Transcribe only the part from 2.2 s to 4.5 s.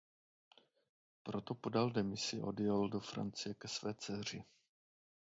a odjel do Francie ke své dceři.